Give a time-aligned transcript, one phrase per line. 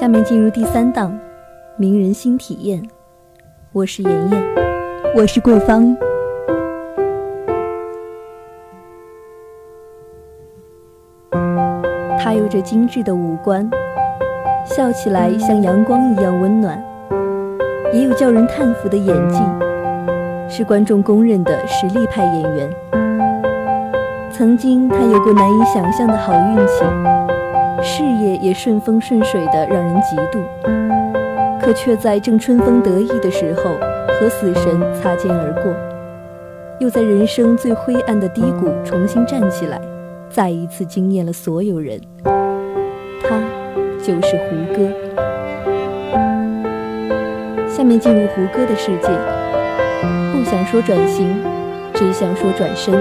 [0.00, 1.14] 下面进入第三档，
[1.76, 2.82] 名人新体验。
[3.70, 4.42] 我是妍妍，
[5.14, 5.94] 我是桂芳。
[12.18, 13.68] 她有着精致的五官，
[14.64, 16.82] 笑起来像阳光一样温暖，
[17.92, 19.38] 也有叫人叹服的演技，
[20.48, 22.70] 是观众公认的实力派演员。
[24.30, 27.19] 曾经，她有过难以想象的好运气。
[27.82, 30.38] 事业也顺风顺水的让人嫉妒，
[31.60, 33.72] 可却在正春风得意的时候
[34.18, 35.72] 和死神擦肩而过，
[36.78, 39.80] 又在人生最灰暗的低谷重新站起来，
[40.28, 41.98] 再一次惊艳了所有人。
[43.22, 43.40] 他
[43.98, 44.90] 就是胡歌。
[47.66, 49.08] 下面进入胡歌的世界，
[50.32, 51.34] 不想说转型，
[51.94, 52.94] 只想说转身。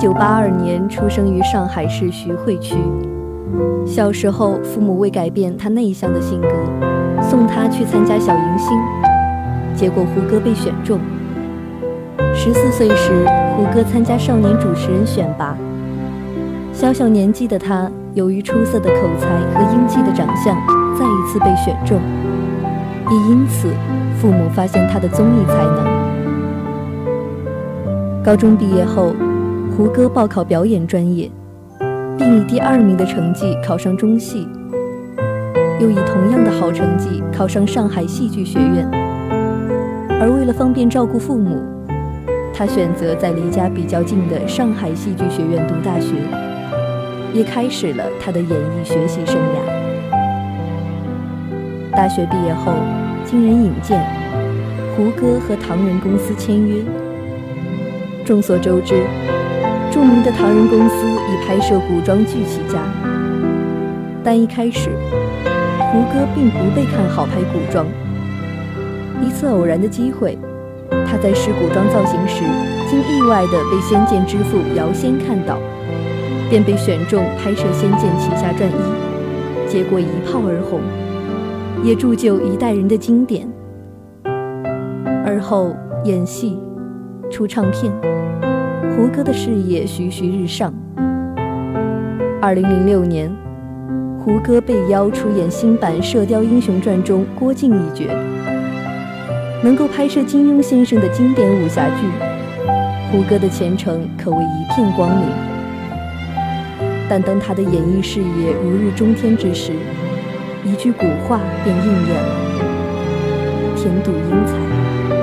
[0.00, 2.74] 一九八二年出生于上海市徐汇区。
[3.84, 6.48] 小时候，父母为改变他内向的性格，
[7.20, 8.78] 送他去参加小迎新，
[9.76, 10.98] 结果胡歌被选中。
[12.34, 15.54] 十四岁时，胡歌参加少年主持人选拔。
[16.72, 20.56] 小小年纪的他，由于出色的口才和英气的长相，
[20.98, 22.00] 再一次被选中。
[23.10, 23.68] 也因此，
[24.18, 25.84] 父母发现他的综艺才能。
[28.24, 29.12] 高中毕业后。
[29.80, 31.30] 胡歌报考表演专业，
[32.18, 34.46] 并以第二名的成绩考上中戏，
[35.80, 38.86] 又以同样的好成绩考上上海戏剧学院。
[40.20, 41.56] 而为了方便照顾父母，
[42.52, 46.12] 他选择在离家比较近的上海戏剧学院读大学，
[47.32, 49.64] 也开始了他的演艺学习生涯。
[51.92, 52.74] 大学毕业后，
[53.24, 53.98] 经人引荐，
[54.94, 56.84] 胡歌和唐人公司签约。
[58.26, 59.02] 众所周知。
[59.90, 62.78] 著名的唐人公司以拍摄古装剧起家，
[64.22, 64.88] 但一开始，
[65.90, 67.84] 胡歌并不被看好拍古装。
[69.20, 70.38] 一次偶然的机会，
[71.04, 72.44] 他在试古装造型时，
[72.88, 75.58] 竟意外地被《仙剑》之父姚仙看到，
[76.48, 80.80] 便被选中拍摄《仙剑奇侠传一》，结果一炮而红，
[81.82, 83.46] 也铸就一代人的经典。
[85.26, 85.74] 而后
[86.04, 86.58] 演戏、
[87.28, 87.92] 出唱片。
[89.00, 90.70] 胡歌的事业徐徐日上。
[92.38, 93.34] 二零零六年，
[94.18, 98.04] 胡歌被邀出演新版《射雕英雄传》中郭靖一角，
[99.64, 102.06] 能够拍摄金庸先生的经典武侠剧，
[103.10, 105.24] 胡歌的前程可谓一片光明。
[107.08, 109.72] 但当他的演艺事业如日中天之时，
[110.62, 115.19] 一句古话便应验了：天妒英才。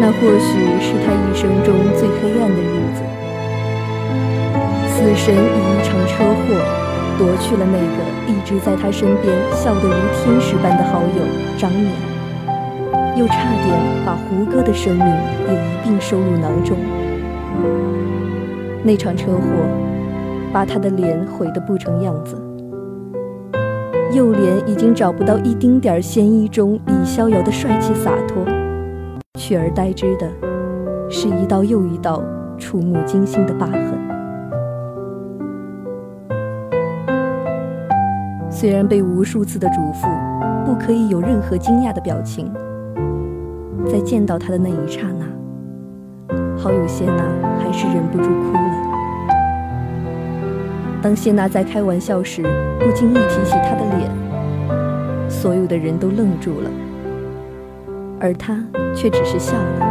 [0.00, 3.02] 那或许是他一生中最黑暗的日子。
[4.94, 6.54] 死神以一场车祸
[7.18, 11.22] 夺去了那个一直在他身边笑得如天使般的好友
[11.56, 11.92] 张冕，
[13.16, 16.76] 又差点把胡歌的生命也一并收入囊中。
[18.84, 19.40] 那场车祸
[20.52, 22.40] 把他的脸毁得不成样子，
[24.12, 28.44] 右脸已经找不到一丁点儿仙衣中李逍遥的帅气洒脱。
[29.38, 30.28] 取而代之的，
[31.08, 32.20] 是一道又一道
[32.58, 33.96] 触目惊心的疤痕。
[38.50, 40.08] 虽然被无数次的嘱咐，
[40.66, 42.52] 不可以有任何惊讶的表情，
[43.86, 45.24] 在见到他的那一刹那，
[46.58, 47.22] 好友谢娜
[47.60, 48.58] 还是忍不住哭了。
[51.00, 52.42] 当谢娜在开玩笑时，
[52.80, 56.68] 不经意提起他的脸，所有的人都愣住了。
[58.20, 58.58] 而他
[58.94, 59.86] 却只是笑了。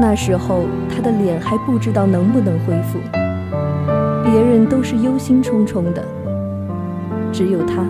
[0.00, 2.98] 那时候他的脸还不知道能不能恢复，
[4.24, 6.02] 别人都是忧心忡忡的，
[7.30, 7.84] 只有他，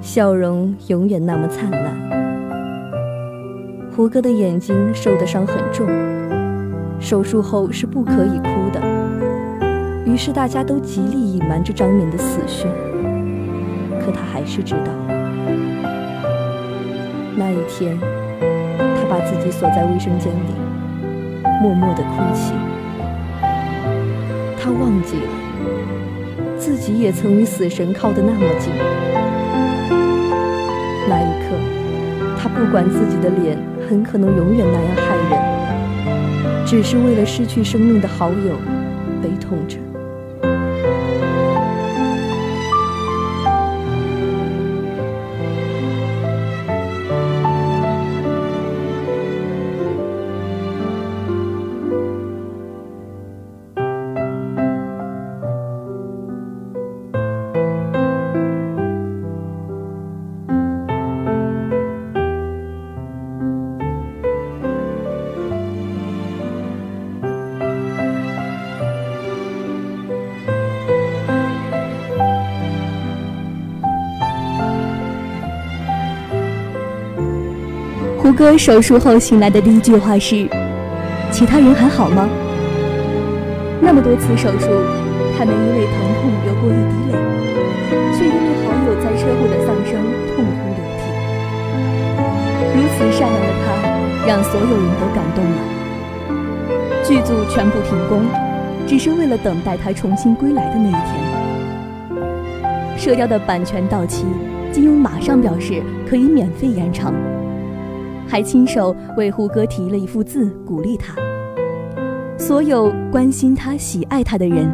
[0.00, 1.94] 笑容永远那么灿烂。
[3.94, 5.86] 胡歌的眼睛受的伤很重，
[6.98, 8.80] 手术后是不可以哭的，
[10.04, 12.68] 于是大家都极力隐瞒着张敏的死讯，
[14.00, 14.90] 可他还是知道。
[17.36, 17.98] 那一天，
[18.78, 20.54] 他把自己锁在卫生间里，
[21.60, 22.52] 默默地哭泣。
[24.56, 25.28] 他忘记了，
[26.56, 28.72] 自己也曾与死神靠得那么近。
[31.08, 31.56] 那一刻，
[32.40, 33.58] 他不管自己的脸
[33.88, 38.54] 很可能永远那样害人，只是为了失去生命的好友
[39.20, 39.76] 悲痛着。
[78.24, 80.48] 胡歌手术后醒来的第一句话是
[81.30, 82.26] ：“其他人还好吗？”
[83.82, 84.70] 那么多次手术，
[85.36, 87.20] 他没因为疼痛流过一滴泪，
[88.16, 90.00] 却因为好友在车祸的丧生
[90.34, 91.04] 痛哭流涕。
[92.72, 93.66] 如此善良的他，
[94.26, 95.58] 让所有人都感动了。
[97.04, 98.24] 剧组全部停工，
[98.86, 101.04] 只是为了等待他重新归来的那一天。
[102.98, 104.24] 《射雕》的版权到期，
[104.72, 107.12] 金庸马上表示可以免费延长。
[108.26, 111.14] 还亲手为胡歌提了一幅字，鼓励他。
[112.36, 114.70] 所有关心他、喜爱他的人，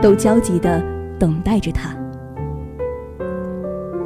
[0.00, 0.82] 都焦急地
[1.18, 1.94] 等待着他。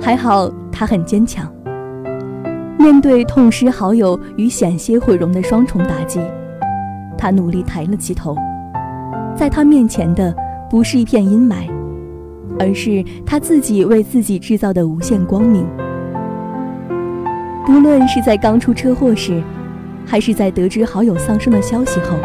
[0.00, 1.50] 还好他很坚强。
[2.78, 6.20] 面对痛失好友与险些毁容的双重打击，
[7.16, 8.34] 他努力抬了起头。
[9.36, 10.34] 在他面前的
[10.69, 11.70] 不是一片阴霾，
[12.58, 15.64] 而是他自己为自己制造的无限光明。
[17.64, 19.43] 不论是在刚出车祸时，
[20.05, 22.17] 还是在得知好友丧生的消息后，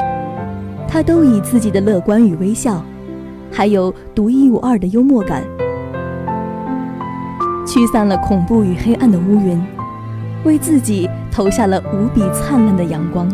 [0.87, 2.83] 他都以自己的乐观与微笑，
[3.51, 5.43] 还有独一无二的幽默感，
[7.67, 9.61] 驱散了恐怖与黑暗的乌云，
[10.43, 13.31] 为自己投下了无比灿烂的阳光。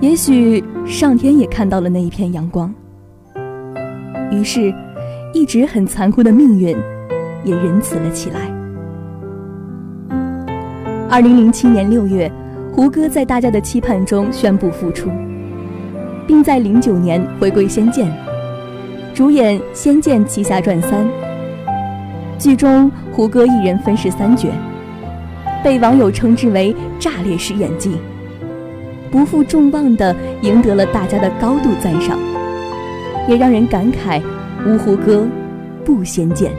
[0.00, 2.72] 也许上天也看到了那一片阳光，
[4.30, 4.72] 于是，
[5.32, 6.76] 一直很残酷的命运，
[7.42, 8.59] 也仁慈了起来。
[11.10, 12.30] 二零零七年六月，
[12.72, 15.10] 胡歌在大家的期盼中宣布复出，
[16.24, 18.06] 并在零九年回归《仙剑》，
[19.12, 21.04] 主演《仙剑奇侠传三》。
[22.38, 24.50] 剧中胡歌一人分饰三角，
[25.64, 27.96] 被网友称之为“炸裂式演技”，
[29.10, 32.16] 不负众望的赢得了大家的高度赞赏，
[33.26, 34.22] 也让人感慨：
[34.64, 35.26] 无胡歌，
[35.84, 36.52] 不仙剑。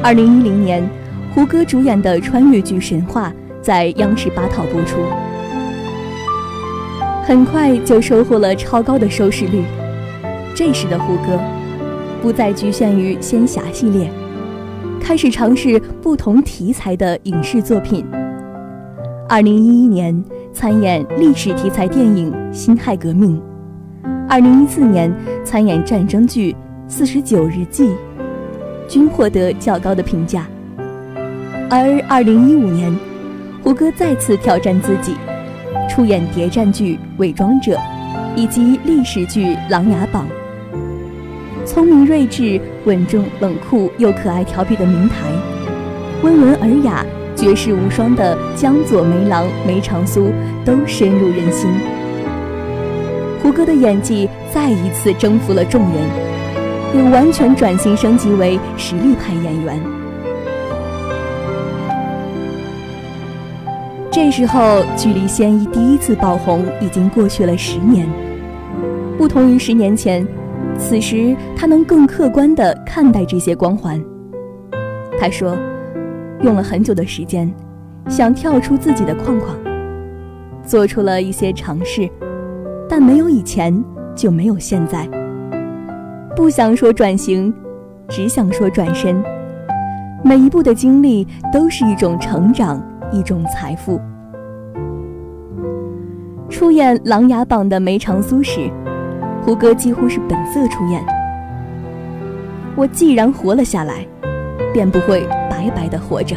[0.00, 1.01] 二零一零年。
[1.34, 3.30] 胡歌主演的穿越剧《神话》
[3.62, 4.98] 在央视八套播出，
[7.24, 9.64] 很快就收获了超高的收视率。
[10.54, 11.40] 这时的胡歌
[12.20, 14.10] 不再局限于仙侠系列，
[15.00, 18.04] 开始尝试不同题材的影视作品。
[19.26, 23.40] 二零一一年参演历史题材电影《辛亥革命》，
[24.28, 25.10] 二零一四年
[25.42, 26.52] 参演战争剧
[26.86, 27.88] 《四十九日记》，
[28.86, 30.46] 均获得较高的评价。
[31.74, 32.94] 而二零一五年，
[33.62, 35.14] 胡歌再次挑战自己，
[35.88, 37.76] 出演谍战剧《伪装者》，
[38.36, 40.26] 以及历史剧《琅琊榜》。
[41.66, 45.14] 聪明睿智、稳重冷酷又可爱调皮的明台，
[46.22, 50.30] 温文尔雅、绝世无双的江左梅郎梅长苏
[50.66, 51.70] 都深入人心。
[53.42, 56.02] 胡歌的演技再一次征服了众人，
[56.94, 60.01] 也完全转型升级为实力派演员。
[64.12, 68.06] 这时候，距离仙一第一次爆红已经过去了十年。
[69.16, 70.28] 不同于十年前，
[70.78, 73.98] 此时他能更客观地看待这些光环。
[75.18, 75.56] 他说
[76.44, 77.50] ：“用了很久的时间，
[78.06, 79.56] 想跳出自己的框框，
[80.62, 82.06] 做出了一些尝试，
[82.86, 83.82] 但没有以前
[84.14, 85.08] 就没有现在。
[86.36, 87.52] 不想说转型，
[88.10, 89.24] 只想说转身。
[90.22, 92.78] 每一步的经历都是一种成长。”
[93.12, 94.00] 一种财富。
[96.48, 98.70] 出演《琅琊榜》的梅长苏时，
[99.42, 101.04] 胡歌几乎是本色出演。
[102.74, 104.06] 我既然活了下来，
[104.72, 106.36] 便不会白白的活着。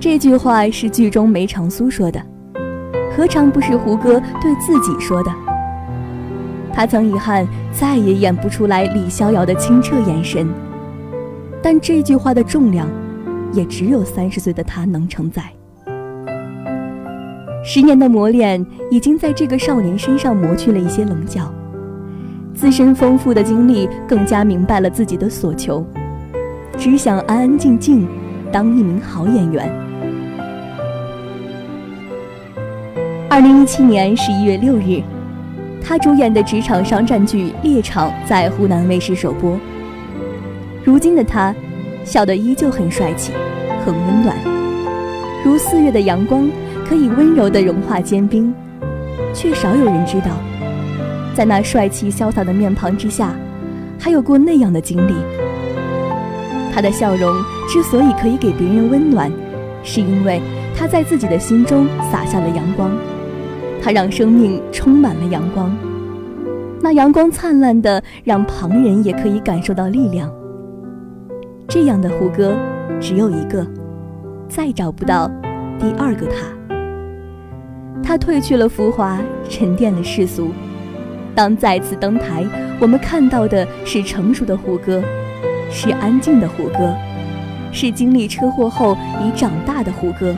[0.00, 2.20] 这句话是剧中梅长苏说的，
[3.16, 5.30] 何尝不是胡歌对自己说的？
[6.72, 10.48] 他曾遗憾再也演不出来李逍遥的清澈眼神，
[11.62, 12.88] 但这句话的重量。
[13.54, 15.44] 也只有三十岁的他能承载。
[17.64, 21.50] 十年的磨练已经在这个少年身上磨去了一些棱角
[22.54, 25.84] 自身丰富的经历更加明白了自己的所求
[26.76, 28.06] 只想安安静静
[28.52, 29.68] 当一名好演员。
[33.30, 35.02] 二零一七年十一月六日
[35.82, 39.58] 他主演的职场商战剧猎场在湖南卫视首播。
[40.84, 41.54] 如今的他
[42.04, 43.32] 笑得依旧很帅气，
[43.84, 44.36] 很温暖，
[45.44, 46.48] 如四月的阳光，
[46.86, 48.52] 可以温柔地融化坚冰。
[49.32, 50.30] 却少有人知道，
[51.34, 53.34] 在那帅气潇洒的面庞之下，
[53.98, 55.14] 还有过那样的经历。
[56.72, 57.34] 他的笑容
[57.68, 59.32] 之所以可以给别人温暖，
[59.82, 60.40] 是因为
[60.76, 62.90] 他在自己的心中洒下了阳光。
[63.82, 65.76] 他让生命充满了阳光，
[66.80, 70.30] 那阳光灿烂的，让旁人也可以感受到力量。
[71.74, 72.56] 这样的胡歌
[73.00, 73.66] 只有一个，
[74.48, 75.28] 再找不到
[75.76, 76.46] 第二个他。
[78.00, 80.52] 他褪去了浮华，沉淀了世俗。
[81.34, 82.46] 当再次登台，
[82.78, 85.02] 我们看到的是成熟的胡歌，
[85.68, 86.94] 是安静的胡歌，
[87.72, 90.32] 是经历车祸后已长大的胡歌。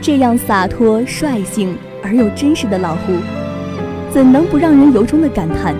[0.00, 3.14] 这样洒脱、率性而又真实的老胡，
[4.12, 5.74] 怎能不让人由衷的感叹：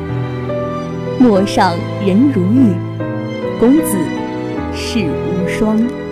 [1.26, 2.72] 陌上人如玉，
[3.58, 3.98] 公子
[4.72, 6.05] 世无双。